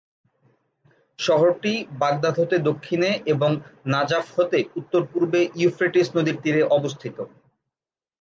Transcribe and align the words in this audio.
শহরটি 1.19 1.71
বাগদাদ 2.01 2.35
হতে 2.39 2.55
দক্ষিণে 2.69 3.09
এবং 3.33 3.51
নাজাফ 3.85 4.25
হতে 4.37 4.59
উত্তরপূর্বে 4.79 5.39
ইউফ্রেটিস 5.61 6.07
নদীর 6.15 6.37
তীরে 6.43 6.61
অবস্থিত। 6.77 7.17